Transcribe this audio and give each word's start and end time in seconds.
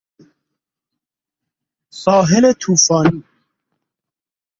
ساحل 1.91 2.53
توفانی 2.59 3.23